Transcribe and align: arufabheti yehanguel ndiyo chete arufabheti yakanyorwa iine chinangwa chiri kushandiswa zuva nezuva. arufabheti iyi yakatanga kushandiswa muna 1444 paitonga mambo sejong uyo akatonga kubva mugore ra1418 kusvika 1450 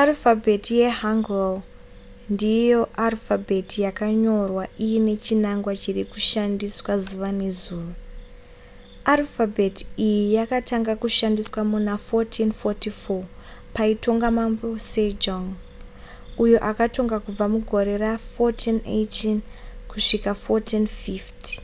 arufabheti 0.00 0.72
yehanguel 0.82 1.54
ndiyo 2.34 2.80
chete 2.86 2.98
arufabheti 3.04 3.76
yakanyorwa 3.86 4.64
iine 4.86 5.14
chinangwa 5.24 5.72
chiri 5.82 6.02
kushandiswa 6.12 6.92
zuva 7.06 7.30
nezuva. 7.40 7.94
arufabheti 9.12 9.82
iyi 10.06 10.24
yakatanga 10.38 10.92
kushandiswa 11.02 11.60
muna 11.70 11.94
1444 12.20 13.18
paitonga 13.74 14.28
mambo 14.38 14.66
sejong 14.90 15.48
uyo 16.44 16.58
akatonga 16.70 17.16
kubva 17.24 17.46
mugore 17.54 17.92
ra1418 18.04 19.38
kusvika 19.90 20.30
1450 20.44 21.54